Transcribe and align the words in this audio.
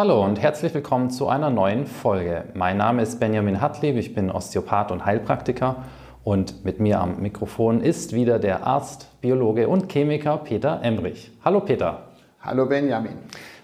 Hallo 0.00 0.24
und 0.24 0.40
herzlich 0.40 0.72
willkommen 0.72 1.10
zu 1.10 1.28
einer 1.28 1.50
neuen 1.50 1.84
Folge. 1.84 2.44
Mein 2.54 2.78
Name 2.78 3.02
ist 3.02 3.20
Benjamin 3.20 3.60
Hartlieb, 3.60 3.96
ich 3.96 4.14
bin 4.14 4.30
Osteopath 4.30 4.92
und 4.92 5.04
Heilpraktiker 5.04 5.84
und 6.24 6.64
mit 6.64 6.80
mir 6.80 7.02
am 7.02 7.20
Mikrofon 7.20 7.82
ist 7.82 8.14
wieder 8.14 8.38
der 8.38 8.66
Arzt, 8.66 9.20
Biologe 9.20 9.68
und 9.68 9.92
Chemiker 9.92 10.38
Peter 10.38 10.80
Emrich. 10.82 11.30
Hallo 11.44 11.60
Peter. 11.60 12.04
Hallo 12.40 12.64
Benjamin. 12.64 13.12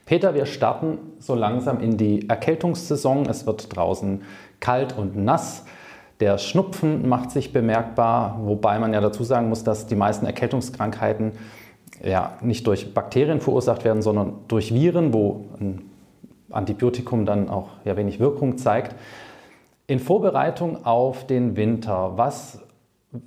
Peter, 0.05 0.35
wir 0.35 0.45
starten 0.45 0.99
so 1.21 1.35
langsam 1.35 1.81
in 1.81 1.97
die 1.97 2.29
Erkältungssaison. 2.29 3.25
Es 3.31 3.47
wird 3.47 3.75
draußen 3.75 4.21
kalt 4.61 4.95
und 4.95 5.17
nass. 5.17 5.65
Der 6.21 6.37
Schnupfen 6.37 7.09
macht 7.09 7.31
sich 7.31 7.55
bemerkbar, 7.55 8.41
wobei 8.43 8.79
man 8.79 8.93
ja 8.93 9.01
dazu 9.01 9.25
sagen 9.25 9.49
muss, 9.49 9.65
dass 9.65 9.87
die 9.87 9.97
meisten 9.97 10.27
Erkältungskrankheiten 10.27 11.33
ja, 12.05 12.37
nicht 12.43 12.67
durch 12.67 12.93
Bakterien 12.93 13.41
verursacht 13.41 13.87
werden, 13.87 14.03
sondern 14.03 14.35
durch 14.49 14.75
Viren, 14.75 15.15
wo 15.15 15.47
ein 15.59 15.93
Antibiotikum 16.51 17.27
dann 17.27 17.49
auch 17.49 17.71
ja, 17.85 17.97
wenig 17.97 18.21
Wirkung 18.21 18.59
zeigt. 18.59 18.95
In 19.87 19.99
Vorbereitung 19.99 20.85
auf 20.85 21.27
den 21.27 21.57
Winter, 21.57 22.13
was 22.17 22.61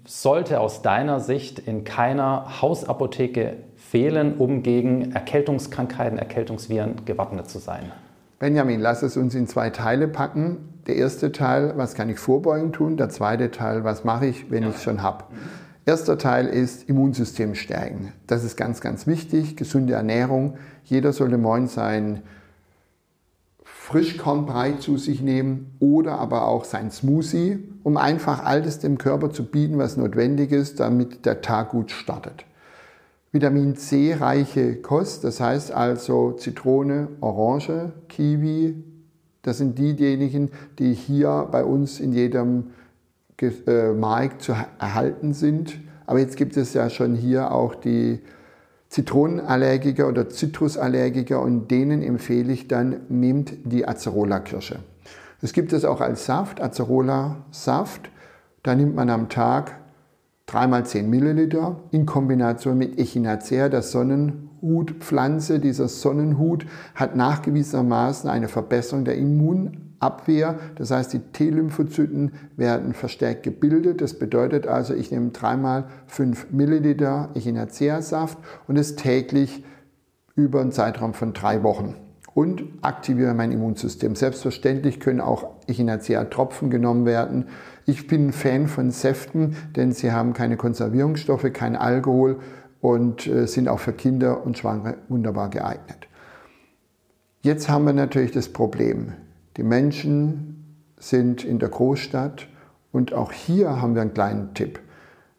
sollte 0.06 0.60
aus 0.60 0.82
deiner 0.82 1.20
Sicht 1.20 1.60
in 1.60 1.84
keiner 1.84 2.62
Hausapotheke 2.62 3.58
fehlen, 3.76 4.38
um 4.38 4.62
gegen 4.62 5.14
Erkältungskrankheiten, 5.14 6.20
Erkältungsviren 6.20 7.06
gewappnet 7.06 7.50
zu 7.50 7.60
sein? 7.60 7.92
Benjamin, 8.40 8.80
lass 8.80 9.04
es 9.04 9.18
uns 9.18 9.36
in 9.36 9.48
zwei 9.48 9.70
Teile 9.70 10.08
packen. 10.08 10.80
Der 10.88 10.96
erste 10.96 11.32
Teil, 11.32 11.74
was 11.76 11.94
kann 11.94 12.10
ich 12.10 12.20
vorbeugen 12.20 12.72
tun? 12.72 12.98
Der 12.98 13.10
zweite 13.10 13.52
Teil, 13.52 13.84
was 13.84 14.04
mache 14.04 14.28
ich, 14.28 14.50
wenn 14.50 14.64
ja. 14.64 14.70
ich 14.70 14.76
es 14.76 14.84
schon 14.84 15.02
habe? 15.02 15.26
Erster 15.86 16.18
Teil 16.18 16.48
ist 16.48 16.88
Immunsystem 16.88 17.56
stärken. 17.56 18.14
Das 18.28 18.44
ist 18.44 18.56
ganz, 18.56 18.80
ganz 18.80 19.08
wichtig. 19.08 19.58
Gesunde 19.58 19.94
Ernährung. 19.94 20.56
Jeder 20.84 21.14
sollte 21.14 21.38
morgens 21.38 21.74
sein 21.74 22.22
Frischkornbrei 23.90 24.74
zu 24.74 24.98
sich 24.98 25.20
nehmen 25.20 25.76
oder 25.80 26.20
aber 26.20 26.46
auch 26.46 26.64
sein 26.64 26.92
Smoothie, 26.92 27.58
um 27.82 27.98
einfach 27.98 28.46
alles 28.46 28.78
dem 28.78 29.00
Körper 29.00 29.32
zu 29.32 29.44
bieten, 29.44 29.80
was 29.80 29.98
notwendig 29.98 30.52
ist, 30.52 30.80
damit 30.80 31.26
der 31.26 31.42
Tag 31.42 31.70
gut 31.70 31.90
startet. 31.90 32.46
Vitamin 33.32 33.76
C 33.78 34.14
reiche 34.14 34.76
Kost, 34.76 35.24
das 35.24 35.40
heißt 35.40 35.72
also 35.72 36.34
Zitrone, 36.34 37.08
Orange, 37.20 37.92
Kiwi, 38.10 38.76
das 39.42 39.58
sind 39.58 39.80
diejenigen, 39.80 40.52
die 40.78 40.94
hier 40.94 41.48
bei 41.52 41.64
uns 41.64 42.00
in 42.00 42.14
jedem 42.14 42.66
äh, 43.42 43.92
Markt 43.94 44.44
zu 44.44 44.52
erhalten 44.78 45.34
sind. 45.34 45.80
Aber 46.06 46.20
jetzt 46.20 46.38
gibt 46.38 46.58
es 46.58 46.76
ja 46.76 46.92
schon 46.92 47.16
hier 47.16 47.52
auch 47.52 47.74
die 47.74 48.20
Zitronenallergiker 48.90 50.08
oder 50.08 50.30
Zitrusallergiker 50.30 51.42
und 51.42 51.70
denen 51.70 52.02
empfehle 52.02 52.52
ich 52.52 52.68
dann, 52.68 53.02
nehmt 53.10 53.54
die 53.64 53.88
Acerola-Kirsche. 53.88 54.80
Es 55.42 55.54
gibt 55.54 55.74
es 55.74 55.86
auch 55.86 56.02
als 56.02 56.26
Saft, 56.26 56.62
Acerola-Saft. 56.62 58.10
Da 58.64 58.76
nimmt 58.76 58.96
man 58.96 59.10
am 59.10 59.30
Tag 59.30 59.80
dreimal 60.48 60.86
10 60.86 61.10
Milliliter 61.10 61.80
in 61.92 62.06
Kombination 62.06 62.78
mit 62.78 63.00
Echinacea, 63.00 63.70
der 63.70 63.84
Sonnenhutpflanze. 63.84 65.60
Dieser 65.60 65.88
Sonnenhut 65.88 66.66
hat 66.96 67.16
nachgewiesenermaßen 67.16 68.30
eine 68.30 68.48
Verbesserung 68.48 69.06
der 69.06 69.18
Immun 69.18 69.89
Abwehr. 70.00 70.60
Das 70.76 70.92
heißt, 70.92 71.14
die 71.14 71.20
T-Lymphozyten 71.20 72.32
werden 72.56 72.94
verstärkt 72.94 73.44
gebildet. 73.44 74.02
Das 74.02 74.14
bedeutet 74.14 74.68
also, 74.68 74.94
ich 74.94 75.12
nehme 75.12 75.30
dreimal 75.30 75.86
5 76.08 76.52
Milliliter 76.52 77.30
Echinacea-Saft 77.36 78.38
und 78.68 78.78
es 78.78 78.96
täglich 78.96 79.64
über 80.36 80.62
einen 80.62 80.72
Zeitraum 80.72 81.14
von 81.14 81.34
drei 81.34 81.64
Wochen 81.64 81.96
und 82.34 82.64
aktiviere 82.82 83.34
mein 83.34 83.52
Immunsystem. 83.52 84.16
Selbstverständlich 84.16 85.00
können 85.00 85.20
auch 85.20 85.48
Echinacea-Tropfen 85.68 86.70
genommen 86.70 87.06
werden. 87.06 87.48
Ich 87.86 88.08
bin 88.08 88.32
Fan 88.32 88.68
von 88.68 88.92
Säften, 88.92 89.58
denn 89.76 89.92
sie 89.92 90.12
haben 90.12 90.34
keine 90.34 90.56
Konservierungsstoffe, 90.56 91.52
kein 91.52 91.76
Alkohol 91.76 92.40
und 92.82 93.28
äh, 93.28 93.46
sind 93.46 93.68
auch 93.68 93.80
für 93.80 93.94
Kinder 93.94 94.46
und 94.46 94.58
Schwangere 94.58 94.96
wunderbar 95.10 95.50
geeignet. 95.50 96.08
Jetzt 97.42 97.70
haben 97.70 97.86
wir 97.86 97.94
natürlich 97.94 98.32
das 98.32 98.50
Problem. 98.50 99.14
Die 99.60 99.66
Menschen 99.66 100.86
sind 101.00 101.44
in 101.44 101.60
der 101.60 101.68
Großstadt 101.68 102.48
und 102.94 103.14
auch 103.14 103.34
hier 103.34 103.82
haben 103.82 103.94
wir 103.94 104.02
einen 104.02 104.14
kleinen 104.14 104.54
Tipp. 104.54 104.80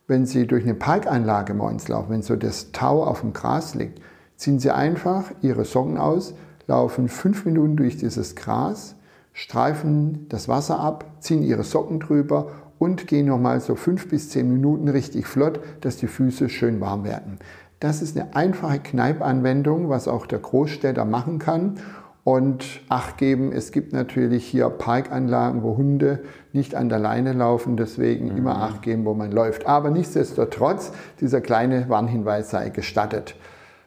Wenn 0.06 0.26
Sie 0.26 0.46
durch 0.46 0.64
eine 0.64 0.74
Parkanlage 0.74 1.54
morgens 1.54 1.88
laufen, 1.88 2.10
wenn 2.10 2.20
so 2.20 2.36
das 2.36 2.70
Tau 2.70 3.02
auf 3.02 3.22
dem 3.22 3.32
Gras 3.32 3.74
liegt, 3.74 4.02
ziehen 4.36 4.58
Sie 4.58 4.72
einfach 4.72 5.32
Ihre 5.40 5.64
Socken 5.64 5.96
aus, 5.96 6.34
laufen 6.66 7.08
fünf 7.08 7.46
Minuten 7.46 7.78
durch 7.78 7.96
dieses 7.96 8.36
Gras, 8.36 8.94
streifen 9.32 10.26
das 10.28 10.48
Wasser 10.48 10.78
ab, 10.78 11.06
ziehen 11.20 11.42
Ihre 11.42 11.64
Socken 11.64 11.98
drüber 11.98 12.50
und 12.78 13.06
gehen 13.06 13.24
nochmal 13.24 13.60
so 13.60 13.74
fünf 13.74 14.10
bis 14.10 14.28
zehn 14.28 14.52
Minuten 14.52 14.88
richtig 14.88 15.26
flott, 15.28 15.60
dass 15.80 15.96
die 15.96 16.08
Füße 16.08 16.50
schön 16.50 16.78
warm 16.82 17.04
werden. 17.04 17.38
Das 17.78 18.02
ist 18.02 18.18
eine 18.18 18.36
einfache 18.36 18.80
Kneipanwendung, 18.80 19.88
was 19.88 20.08
auch 20.08 20.26
der 20.26 20.40
Großstädter 20.40 21.06
machen 21.06 21.38
kann 21.38 21.78
und 22.24 22.80
Acht 22.88 23.18
geben, 23.18 23.52
es 23.52 23.72
gibt 23.72 23.92
natürlich 23.92 24.46
hier 24.46 24.68
Parkanlagen, 24.68 25.62
wo 25.62 25.76
Hunde 25.76 26.20
nicht 26.52 26.74
an 26.74 26.88
der 26.88 26.98
Leine 26.98 27.32
laufen, 27.32 27.76
deswegen 27.76 28.30
mhm. 28.32 28.36
immer 28.36 28.62
Acht 28.62 28.82
geben, 28.82 29.04
wo 29.04 29.14
man 29.14 29.32
läuft. 29.32 29.66
Aber 29.66 29.90
nichtsdestotrotz, 29.90 30.92
dieser 31.20 31.40
kleine 31.40 31.88
Warnhinweis 31.88 32.50
sei 32.50 32.68
gestattet. 32.70 33.36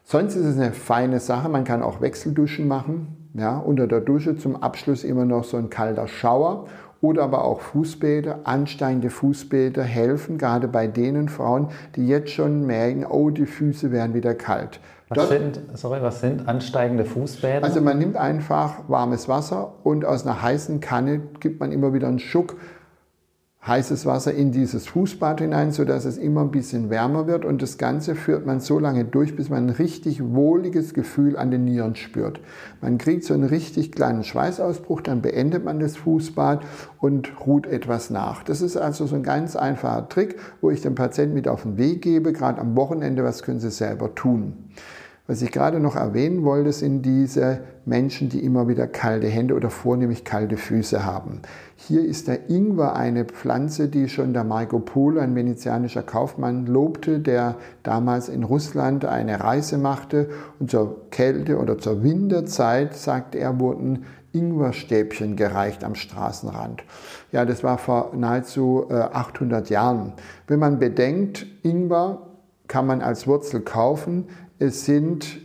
Sonst 0.04 0.36
ist 0.36 0.46
es 0.46 0.58
eine 0.58 0.74
feine 0.74 1.20
Sache, 1.20 1.48
man 1.48 1.64
kann 1.64 1.82
auch 1.82 2.02
Wechselduschen 2.02 2.68
machen. 2.68 3.18
Ja, 3.36 3.58
unter 3.58 3.88
der 3.88 4.02
Dusche 4.02 4.38
zum 4.38 4.62
Abschluss 4.62 5.04
immer 5.04 5.26
noch 5.26 5.44
so 5.44 5.58
ein 5.58 5.72
kalter 5.72 6.08
Schauer 6.08 6.68
oder 7.02 7.24
aber 7.24 7.44
auch 7.44 7.60
Fußbäder, 7.60 8.42
ansteigende 8.46 9.10
Fußbäder 9.10 9.84
helfen, 9.84 10.38
gerade 10.38 10.68
bei 10.68 10.88
denen 10.88 11.30
Frauen, 11.30 11.70
die 11.96 12.08
jetzt 12.08 12.30
schon 12.30 12.66
merken, 12.66 13.06
oh, 13.06 13.30
die 13.30 13.46
Füße 13.46 13.92
werden 13.92 14.14
wieder 14.14 14.36
kalt. 14.36 14.80
Was 15.18 15.30
sind, 15.30 15.62
sorry, 15.74 16.02
was 16.02 16.22
sind 16.22 16.48
ansteigende 16.48 17.06
Fußbäder? 17.06 17.64
Also 17.64 17.82
man 17.82 17.98
nimmt 17.98 18.18
einfach 18.18 18.88
warmes 18.88 19.28
Wasser 19.28 19.74
und 19.84 20.06
aus 20.06 20.26
einer 20.26 20.42
heißen 20.42 20.80
Kanne 20.80 21.22
gibt 21.40 21.60
man 21.60 21.72
immer 21.72 21.94
wieder 21.94 22.08
einen 22.08 22.20
Schuck 22.20 22.56
heißes 23.66 24.06
Wasser 24.06 24.34
in 24.34 24.52
dieses 24.52 24.88
Fußbad 24.88 25.40
hinein, 25.40 25.72
sodass 25.72 26.04
es 26.04 26.18
immer 26.18 26.42
ein 26.42 26.52
bisschen 26.52 26.90
wärmer 26.90 27.28
wird 27.28 27.46
und 27.46 27.62
das 27.62 27.78
Ganze 27.78 28.16
führt 28.16 28.46
man 28.46 28.60
so 28.60 28.78
lange 28.78 29.06
durch, 29.06 29.38
bis 29.38 29.50
man 29.50 29.68
ein 29.68 29.70
richtig 29.70 30.22
wohliges 30.22 30.94
Gefühl 30.94 31.38
an 31.38 31.50
den 31.50 31.64
Nieren 31.64 31.96
spürt. 31.96 32.42
Man 32.82 32.98
kriegt 32.98 33.24
so 33.24 33.34
einen 33.34 33.46
richtig 33.46 33.94
kleinen 33.94 34.26
Schweißausbruch, 34.26 35.00
dann 35.02 35.22
beendet 35.22 35.64
man 35.64 35.80
das 35.80 35.96
Fußbad 35.96 36.62
und 37.00 37.32
ruht 37.46 37.66
etwas 37.66 38.10
nach. 38.10 38.44
Das 38.44 38.62
ist 38.62 38.76
also 38.76 39.06
so 39.06 39.16
ein 39.16 39.24
ganz 39.24 39.56
einfacher 39.56 40.10
Trick, 40.10 40.38
wo 40.60 40.70
ich 40.70 40.82
dem 40.82 40.96
Patienten 40.96 41.34
mit 41.34 41.48
auf 41.48 41.64
den 41.64 41.78
Weg 41.78 42.02
gebe, 42.02 42.34
gerade 42.34 42.60
am 42.60 42.76
Wochenende, 42.76 43.24
was 43.24 43.44
können 43.44 43.62
Sie 43.62 43.72
selber 43.72 44.14
tun. 44.14 44.72
Was 45.26 45.42
ich 45.42 45.54
gerade 45.54 45.80
noch 45.80 45.96
erwähnen 45.96 46.44
wollte, 46.44 46.74
sind 46.74 47.04
diese 47.04 47.62
Menschen, 47.86 48.28
die 48.28 48.44
immer 48.44 48.68
wieder 48.68 48.88
kalte 48.88 49.28
Hände 49.28 49.56
oder 49.56 49.70
vornehmlich 49.70 50.26
kalte 50.26 50.58
Füße 50.58 51.06
haben. 51.06 51.42
Hier 51.78 52.04
ist 52.04 52.28
der 52.28 52.50
Ingwer 52.50 52.98
eine 52.98 53.24
Pflanze, 53.24 53.88
die 53.88 54.10
schon 54.10 54.34
der 54.34 54.44
Marco 54.44 54.80
Polo, 54.80 55.22
ein 55.22 55.34
venezianischer 55.34 56.04
Kaufmann, 56.04 56.66
lobte, 56.66 57.20
der 57.20 57.56
damals 57.84 58.28
in 58.28 58.44
Russland 58.44 59.06
eine 59.06 59.40
Reise 59.40 59.78
machte 59.78 60.30
und 60.60 60.70
zur 60.70 61.10
Kälte 61.10 61.58
oder 61.58 61.78
zur 61.78 62.04
Winterzeit, 62.04 62.94
sagte 62.94 63.40
er, 63.40 63.62
wurden 63.62 64.04
Ingwerstäbchen 64.34 65.38
gereicht 65.38 65.86
am 65.86 65.96
Straßenrand. 65.96 66.84
Ja, 67.32 67.46
das 67.46 67.64
war 67.64 67.78
vor 67.78 68.12
nahezu 68.14 68.90
800 68.90 69.70
äh, 69.70 69.74
Jahren. 69.74 70.14
Wenn 70.48 70.60
man 70.60 70.80
bedenkt, 70.80 71.46
Ingwer 71.62 72.33
kann 72.74 72.88
man 72.88 73.04
als 73.04 73.28
Wurzel 73.28 73.62
kaufen, 73.62 74.26
es 74.58 74.84
sind 74.84 75.38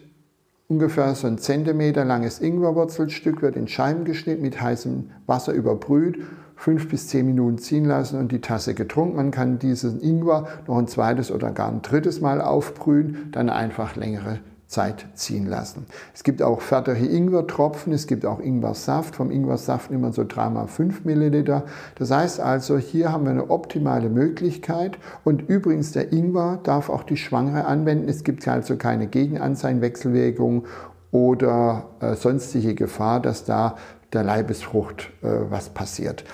ungefähr 0.67 1.15
so 1.15 1.27
ein 1.27 1.37
Zentimeter 1.37 2.07
langes 2.07 2.41
Ingwerwurzelstück, 2.41 3.43
wird 3.43 3.55
in 3.55 3.69
Scheiben 3.69 4.07
geschnitten, 4.07 4.41
mit 4.41 4.59
heißem 4.59 5.11
Wasser 5.27 5.53
überbrüht, 5.53 6.23
fünf 6.57 6.89
bis 6.89 7.09
zehn 7.09 7.27
Minuten 7.27 7.59
ziehen 7.59 7.85
lassen 7.85 8.19
und 8.19 8.33
die 8.33 8.41
Tasse 8.41 8.73
getrunken. 8.73 9.17
Man 9.17 9.31
kann 9.31 9.59
diesen 9.59 10.01
Ingwer 10.01 10.49
noch 10.67 10.79
ein 10.79 10.89
zweites 10.89 11.31
oder 11.31 11.51
gar 11.51 11.69
ein 11.69 11.83
drittes 11.83 12.23
Mal 12.23 12.41
aufbrühen, 12.41 13.29
dann 13.31 13.51
einfach 13.51 13.95
längere 13.95 14.39
Zeit 14.69 15.07
ziehen 15.15 15.47
lassen. 15.47 15.87
Es 16.15 16.23
gibt 16.23 16.43
auch 16.43 16.61
fertige 16.61 17.07
Ingwertropfen, 17.07 17.93
es 17.93 18.07
gibt 18.07 18.27
auch 18.27 18.39
Ingwersaft. 18.39 19.17
Vom 19.17 19.31
Ingwersaft 19.31 19.91
nimmt 19.91 20.03
man 20.03 20.13
so 20.13 20.23
3x5 20.23 21.05
Milliliter. 21.05 21.65
Das 21.95 22.11
heißt 22.11 22.39
also, 22.39 22.77
hier 22.77 23.11
haben 23.11 23.25
wir 23.25 23.31
eine 23.31 23.51
optimale 23.51 24.11
Möglichkeit. 24.11 24.99
Und 25.25 25.49
übrigens, 25.49 25.93
der 25.93 26.13
Ingwer 26.13 26.61
darf 26.63 26.91
auch 26.91 27.03
die 27.03 27.17
Schwangere 27.17 27.65
anwenden. 27.65 28.11
Es 28.11 28.25
gibt 28.25 28.47
also 28.47 28.77
keine 28.77 29.07
Gegenanzeigen, 29.07 29.81
Wechselwirkung 29.81 30.67
oder 31.11 31.87
äh, 32.01 32.15
sonstige 32.15 32.75
Gefahr, 32.75 33.21
dass 33.21 33.45
da 33.45 33.77
der 34.13 34.23
Leibesfrucht 34.23 35.11
äh, 35.23 35.29
was 35.49 35.71
passiert. 35.71 36.25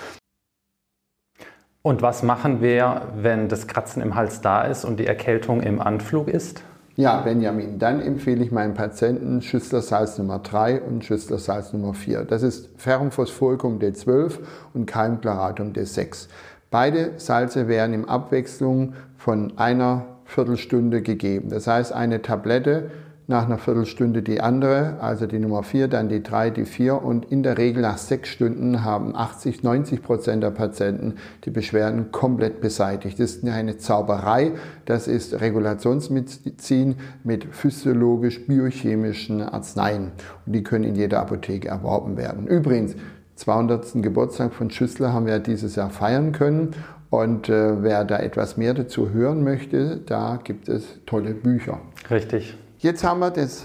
Und 1.82 2.02
was 2.02 2.24
machen 2.24 2.60
wir, 2.62 3.12
wenn 3.14 3.48
das 3.48 3.68
Kratzen 3.68 4.02
im 4.02 4.16
Hals 4.16 4.40
da 4.40 4.62
ist 4.62 4.84
und 4.84 4.98
die 4.98 5.06
Erkältung 5.06 5.60
im 5.60 5.80
Anflug 5.80 6.28
ist? 6.28 6.64
Ja, 6.96 7.22
Benjamin, 7.22 7.80
dann 7.80 8.00
empfehle 8.00 8.44
ich 8.44 8.52
meinen 8.52 8.74
Patienten 8.74 9.42
Schüsslersalz 9.42 10.16
Nummer 10.16 10.38
3 10.38 10.80
und 10.80 11.04
Schüsslersalz 11.04 11.72
Nummer 11.72 11.92
4. 11.92 12.22
Das 12.22 12.44
ist 12.44 12.70
Ferrumphosphoricum 12.76 13.80
D12 13.80 14.38
und 14.74 14.86
Calmchlaratum 14.86 15.72
D6. 15.72 16.28
Beide 16.70 17.14
Salze 17.16 17.66
werden 17.66 17.94
in 17.94 18.08
Abwechslung 18.08 18.94
von 19.16 19.58
einer 19.58 20.04
Viertelstunde 20.24 21.02
gegeben. 21.02 21.48
Das 21.48 21.66
heißt, 21.66 21.92
eine 21.92 22.22
Tablette 22.22 22.92
nach 23.26 23.46
einer 23.46 23.56
Viertelstunde 23.56 24.22
die 24.22 24.40
andere, 24.40 24.98
also 25.00 25.26
die 25.26 25.38
Nummer 25.38 25.62
4, 25.62 25.88
dann 25.88 26.08
die 26.08 26.22
3, 26.22 26.50
die 26.50 26.64
4 26.66 27.02
und 27.02 27.30
in 27.32 27.42
der 27.42 27.56
Regel 27.56 27.82
nach 27.82 27.96
sechs 27.96 28.28
Stunden 28.28 28.84
haben 28.84 29.16
80, 29.16 29.62
90 29.62 30.02
Prozent 30.02 30.42
der 30.42 30.50
Patienten 30.50 31.14
die 31.44 31.50
Beschwerden 31.50 32.12
komplett 32.12 32.60
beseitigt. 32.60 33.18
Das 33.18 33.36
ist 33.36 33.44
eine 33.48 33.78
Zauberei, 33.78 34.52
das 34.84 35.08
ist 35.08 35.40
Regulationsmedizin 35.40 36.96
mit 37.22 37.46
physiologisch-biochemischen 37.46 39.40
Arzneien 39.40 40.12
und 40.44 40.52
die 40.52 40.62
können 40.62 40.84
in 40.84 40.94
jeder 40.94 41.20
Apotheke 41.20 41.68
erworben 41.68 42.18
werden. 42.18 42.46
Übrigens, 42.46 42.94
200. 43.36 44.02
Geburtstag 44.02 44.52
von 44.52 44.70
Schüssler 44.70 45.12
haben 45.12 45.26
wir 45.26 45.38
dieses 45.38 45.76
Jahr 45.76 45.90
feiern 45.90 46.32
können 46.32 46.72
und 47.10 47.48
äh, 47.48 47.82
wer 47.82 48.04
da 48.04 48.18
etwas 48.18 48.56
mehr 48.56 48.74
dazu 48.74 49.10
hören 49.10 49.42
möchte, 49.44 49.96
da 50.04 50.38
gibt 50.42 50.68
es 50.68 50.84
tolle 51.06 51.32
Bücher. 51.32 51.80
Richtig. 52.10 52.56
Jetzt 52.84 53.02
haben 53.02 53.20
wir 53.20 53.30
das 53.30 53.64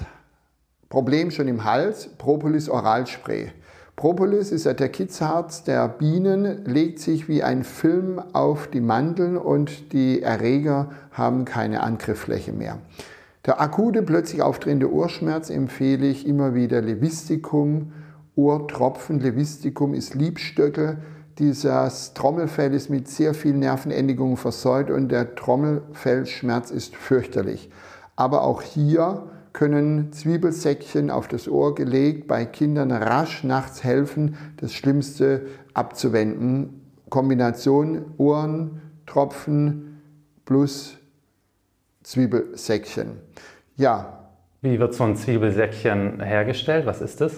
Problem 0.88 1.30
schon 1.30 1.50
im 1.50 1.66
Hals, 1.66 2.08
Propolis 2.18 2.70
Oralspray. 2.70 3.52
Propolis 3.98 4.54
ist 4.54 4.66
ja 4.66 4.74
der 4.74 4.88
Kitzharz 4.88 5.66
der 5.66 5.90
Bienen, 5.90 6.64
legt 6.64 7.00
sich 7.00 7.28
wie 7.28 7.44
ein 7.44 7.66
Film 7.66 8.22
auf 8.32 8.68
die 8.68 8.80
Mandeln 8.80 9.36
und 9.36 9.92
die 9.92 10.22
Erreger 10.22 10.92
haben 11.12 11.44
keine 11.44 11.84
Angriffsfläche 11.84 12.54
mehr. 12.54 12.78
Der 13.46 13.60
akute 13.60 14.04
plötzlich 14.04 14.42
auftretende 14.42 14.90
Ohrschmerz 14.90 15.50
empfehle 15.50 16.08
ich 16.08 16.26
immer 16.26 16.56
wieder 16.56 16.80
Levisticum, 16.82 17.92
Ohrtropfen. 18.38 19.20
Levisticum 19.20 19.96
ist 19.96 20.16
Liebstöckel. 20.16 21.00
Dieses 21.40 22.14
Trommelfell 22.14 22.74
ist 22.74 22.90
mit 22.90 23.10
sehr 23.10 23.34
vielen 23.34 23.60
Nervenendigungen 23.60 24.38
versäut 24.38 24.90
und 24.90 25.10
der 25.10 25.36
Trommelfellschmerz 25.36 26.72
ist 26.72 26.96
fürchterlich. 26.96 27.70
Aber 28.20 28.44
auch 28.44 28.62
hier 28.62 29.30
können 29.54 30.12
Zwiebelsäckchen 30.12 31.10
auf 31.10 31.30
das 31.30 31.48
Ohr 31.48 31.74
gelegt 31.74 32.28
bei 32.28 32.44
Kindern 32.44 32.92
rasch 32.92 33.46
nachts 33.46 33.86
helfen, 33.86 34.36
das 34.58 34.74
Schlimmste 34.74 35.46
abzuwenden. 35.74 36.92
Kombination 37.10 38.14
Ohren, 38.18 38.82
Tropfen 39.06 40.02
plus 40.44 40.98
Zwiebelsäckchen. 42.04 43.22
Ja. 43.78 44.32
Wie 44.62 44.78
wird 44.78 44.94
so 44.94 45.06
ein 45.06 45.16
Zwiebelsäckchen 45.16 46.20
hergestellt? 46.22 46.86
Was 46.86 47.00
ist 47.00 47.22
das? 47.22 47.36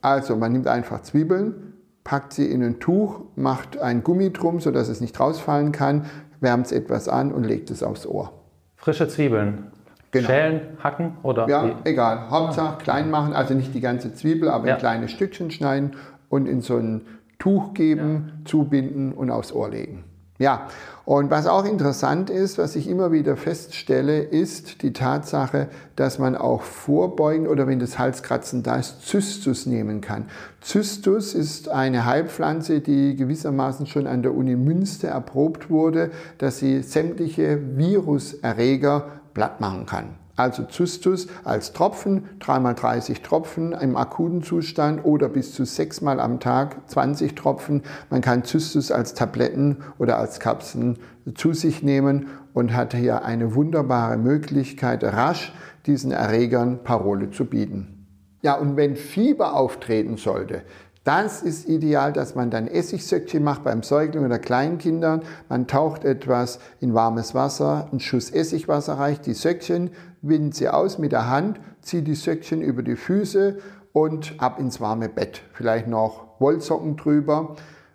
Also 0.00 0.34
man 0.34 0.50
nimmt 0.50 0.66
einfach 0.66 1.02
Zwiebeln, 1.02 1.74
packt 2.02 2.32
sie 2.32 2.50
in 2.50 2.60
ein 2.64 2.80
Tuch, 2.80 3.20
macht 3.36 3.78
ein 3.78 4.02
Gummi 4.02 4.32
drum, 4.32 4.58
sodass 4.58 4.88
es 4.88 5.00
nicht 5.00 5.20
rausfallen 5.20 5.70
kann, 5.70 6.06
wärmt 6.40 6.66
es 6.66 6.72
etwas 6.72 7.08
an 7.08 7.32
und 7.32 7.44
legt 7.44 7.70
es 7.70 7.84
aufs 7.84 8.04
Ohr. 8.04 8.32
Frische 8.74 9.06
Zwiebeln. 9.06 9.70
Genau. 10.14 10.28
Schälen, 10.28 10.60
hacken 10.82 11.16
oder? 11.24 11.48
Ja, 11.48 11.66
wie? 11.66 11.90
egal. 11.90 12.30
Hauptsache 12.30 12.78
klein 12.78 13.10
machen, 13.10 13.34
also 13.34 13.52
nicht 13.54 13.74
die 13.74 13.80
ganze 13.80 14.14
Zwiebel, 14.14 14.48
aber 14.48 14.68
ja. 14.68 14.74
in 14.74 14.78
kleine 14.78 15.08
Stückchen 15.08 15.50
schneiden 15.50 15.96
und 16.28 16.46
in 16.46 16.60
so 16.60 16.76
ein 16.76 17.00
Tuch 17.40 17.74
geben, 17.74 18.26
ja. 18.28 18.44
zubinden 18.44 19.12
und 19.12 19.32
aufs 19.32 19.52
Ohr 19.52 19.70
legen. 19.70 20.04
Ja, 20.38 20.68
und 21.04 21.30
was 21.30 21.48
auch 21.48 21.64
interessant 21.64 22.30
ist, 22.30 22.58
was 22.58 22.76
ich 22.76 22.88
immer 22.88 23.10
wieder 23.10 23.36
feststelle, 23.36 24.20
ist 24.20 24.82
die 24.82 24.92
Tatsache, 24.92 25.66
dass 25.96 26.20
man 26.20 26.36
auch 26.36 26.62
vorbeugen 26.62 27.48
oder 27.48 27.66
wenn 27.66 27.80
das 27.80 27.98
Halskratzen 27.98 28.62
da 28.62 28.76
ist, 28.76 29.06
Zystus 29.06 29.66
nehmen 29.66 30.00
kann. 30.00 30.26
Zystus 30.60 31.34
ist 31.34 31.68
eine 31.68 32.04
Heilpflanze, 32.04 32.80
die 32.80 33.16
gewissermaßen 33.16 33.86
schon 33.86 34.06
an 34.06 34.22
der 34.22 34.34
Uni 34.34 34.54
Münster 34.54 35.08
erprobt 35.08 35.70
wurde, 35.70 36.12
dass 36.38 36.58
sie 36.58 36.82
sämtliche 36.82 37.58
Viruserreger 37.76 39.06
platt 39.34 39.60
machen 39.60 39.86
kann. 39.86 40.16
Also 40.36 40.64
Zystus 40.64 41.28
als 41.44 41.72
Tropfen, 41.72 42.28
3x30 42.40 43.22
Tropfen 43.22 43.72
im 43.72 43.96
akuten 43.96 44.42
Zustand 44.42 45.04
oder 45.04 45.28
bis 45.28 45.52
zu 45.54 45.64
sechsmal 45.64 46.18
am 46.18 46.40
Tag 46.40 46.88
20 46.88 47.36
Tropfen. 47.36 47.82
Man 48.10 48.20
kann 48.20 48.42
Zystus 48.42 48.90
als 48.90 49.14
Tabletten 49.14 49.84
oder 49.98 50.18
als 50.18 50.40
Kapseln 50.40 50.98
zu 51.36 51.52
sich 51.52 51.84
nehmen 51.84 52.26
und 52.52 52.74
hat 52.74 52.94
hier 52.94 53.24
eine 53.24 53.54
wunderbare 53.54 54.16
Möglichkeit, 54.16 55.04
rasch 55.04 55.52
diesen 55.86 56.10
Erregern 56.10 56.82
Parole 56.82 57.30
zu 57.30 57.44
bieten. 57.44 58.06
Ja, 58.42 58.54
und 58.54 58.76
wenn 58.76 58.96
Fieber 58.96 59.54
auftreten 59.54 60.16
sollte, 60.16 60.62
das 61.04 61.42
ist 61.42 61.68
ideal, 61.68 62.14
dass 62.14 62.34
man 62.34 62.50
dann 62.50 62.66
Essigsöckchen 62.66 63.44
macht 63.44 63.62
beim 63.62 63.82
Säugling 63.82 64.24
oder 64.24 64.38
Kleinkindern. 64.38 65.22
Man 65.50 65.66
taucht 65.66 66.04
etwas 66.04 66.58
in 66.80 66.94
warmes 66.94 67.34
Wasser, 67.34 67.88
einen 67.90 68.00
Schuss 68.00 68.30
Essigwasser 68.30 68.94
reicht, 68.94 69.26
die 69.26 69.34
Söckchen, 69.34 69.90
windet 70.22 70.54
sie 70.54 70.68
aus 70.68 70.98
mit 70.98 71.12
der 71.12 71.28
Hand, 71.28 71.60
zieht 71.82 72.06
die 72.06 72.14
Söckchen 72.14 72.62
über 72.62 72.82
die 72.82 72.96
Füße 72.96 73.58
und 73.92 74.34
ab 74.38 74.58
ins 74.58 74.80
warme 74.80 75.10
Bett. 75.10 75.42
Vielleicht 75.52 75.88
noch 75.88 76.40
Wollsocken 76.40 76.96
drüber. 76.96 77.54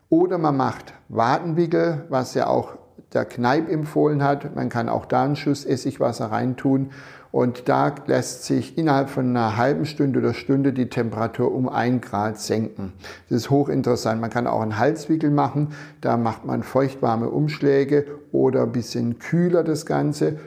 Oder 0.09 0.37
man 0.37 0.57
macht 0.57 0.93
Wadenwickel, 1.09 2.05
was 2.09 2.35
ja 2.35 2.47
auch 2.47 2.77
der 3.13 3.25
Kneip 3.25 3.69
empfohlen 3.69 4.23
hat. 4.23 4.55
Man 4.55 4.69
kann 4.69 4.89
auch 4.89 5.05
da 5.05 5.23
einen 5.23 5.35
Schuss 5.35 5.65
Essigwasser 5.65 6.27
reintun 6.27 6.91
und 7.31 7.69
da 7.69 7.93
lässt 8.07 8.45
sich 8.45 8.77
innerhalb 8.77 9.09
von 9.09 9.29
einer 9.29 9.55
halben 9.55 9.85
Stunde 9.85 10.19
oder 10.19 10.33
Stunde 10.33 10.73
die 10.73 10.89
Temperatur 10.89 11.53
um 11.53 11.69
ein 11.69 12.01
Grad 12.01 12.39
senken. 12.39 12.93
Das 13.29 13.37
ist 13.37 13.49
hochinteressant. 13.51 14.19
Man 14.19 14.31
kann 14.31 14.47
auch 14.47 14.61
einen 14.61 14.79
Halswickel 14.79 15.29
machen. 15.29 15.69
Da 16.01 16.17
macht 16.17 16.45
man 16.45 16.63
feuchtwarme 16.63 17.29
Umschläge 17.29 18.05
oder 18.31 18.63
ein 18.63 18.71
bisschen 18.71 19.19
kühler 19.19 19.63
das 19.63 19.85
Ganze. 19.85 20.39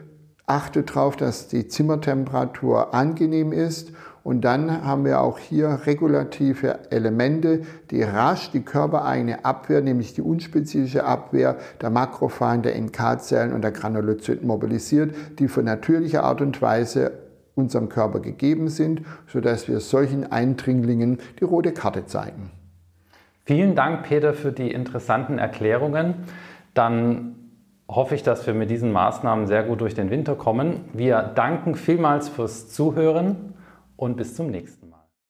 Achte 0.46 0.82
darauf, 0.82 1.14
dass 1.14 1.46
die 1.46 1.68
Zimmertemperatur 1.68 2.94
angenehm 2.94 3.52
ist 3.52 3.92
und 4.24 4.42
dann 4.42 4.84
haben 4.84 5.04
wir 5.04 5.20
auch 5.20 5.38
hier 5.38 5.80
regulative 5.84 6.90
Elemente, 6.90 7.62
die 7.90 8.02
rasch 8.02 8.50
die 8.52 8.62
körpereigene 8.62 9.44
Abwehr, 9.44 9.80
nämlich 9.80 10.14
die 10.14 10.22
unspezifische 10.22 11.04
Abwehr 11.04 11.56
der 11.80 11.90
Makrophagen, 11.90 12.62
der 12.62 12.80
NK-Zellen 12.80 13.52
und 13.52 13.62
der 13.62 13.72
Granulozyten 13.72 14.46
mobilisiert, 14.46 15.14
die 15.38 15.48
von 15.48 15.64
natürlicher 15.64 16.22
Art 16.22 16.40
und 16.40 16.62
Weise 16.62 17.12
unserem 17.54 17.88
Körper 17.88 18.20
gegeben 18.20 18.68
sind, 18.68 19.02
sodass 19.26 19.68
wir 19.68 19.80
solchen 19.80 20.30
Eindringlingen 20.30 21.18
die 21.40 21.44
rote 21.44 21.72
Karte 21.72 22.06
zeigen. 22.06 22.50
Vielen 23.44 23.74
Dank, 23.74 24.04
Peter, 24.04 24.34
für 24.34 24.52
die 24.52 24.70
interessanten 24.70 25.38
Erklärungen. 25.38 26.14
Dann 26.74 27.34
hoffe 27.88 28.14
ich, 28.14 28.22
dass 28.22 28.46
wir 28.46 28.54
mit 28.54 28.70
diesen 28.70 28.92
Maßnahmen 28.92 29.48
sehr 29.48 29.64
gut 29.64 29.80
durch 29.80 29.94
den 29.94 30.10
Winter 30.10 30.36
kommen. 30.36 30.84
Wir 30.92 31.22
danken 31.22 31.74
vielmals 31.74 32.28
fürs 32.28 32.68
Zuhören 32.68 33.51
und 33.96 34.16
bis 34.16 34.34
zum 34.34 34.50
nächsten. 34.50 34.81